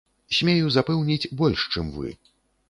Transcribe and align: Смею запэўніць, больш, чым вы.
Смею 0.37 0.71
запэўніць, 0.77 1.29
больш, 1.43 1.67
чым 1.77 1.93
вы. 1.99 2.17